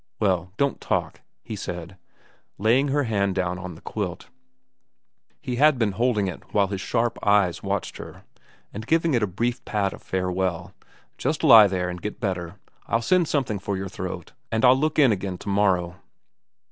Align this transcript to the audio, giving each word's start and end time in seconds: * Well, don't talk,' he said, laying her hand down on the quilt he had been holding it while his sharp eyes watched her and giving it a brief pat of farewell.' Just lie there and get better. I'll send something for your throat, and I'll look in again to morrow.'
* 0.13 0.19
Well, 0.19 0.51
don't 0.57 0.81
talk,' 0.81 1.21
he 1.43 1.55
said, 1.55 1.95
laying 2.57 2.87
her 2.87 3.03
hand 3.03 3.35
down 3.35 3.59
on 3.59 3.75
the 3.75 3.81
quilt 3.81 4.29
he 5.39 5.57
had 5.57 5.77
been 5.77 5.91
holding 5.91 6.25
it 6.25 6.43
while 6.55 6.69
his 6.69 6.81
sharp 6.81 7.19
eyes 7.21 7.61
watched 7.61 7.97
her 7.97 8.23
and 8.73 8.87
giving 8.87 9.13
it 9.13 9.21
a 9.21 9.27
brief 9.27 9.63
pat 9.63 9.93
of 9.93 10.01
farewell.' 10.01 10.73
Just 11.19 11.43
lie 11.43 11.67
there 11.67 11.87
and 11.87 12.01
get 12.01 12.19
better. 12.19 12.55
I'll 12.87 13.03
send 13.03 13.27
something 13.27 13.59
for 13.59 13.77
your 13.77 13.89
throat, 13.89 14.31
and 14.51 14.65
I'll 14.65 14.75
look 14.75 14.97
in 14.97 15.11
again 15.11 15.37
to 15.37 15.49
morrow.' 15.49 15.97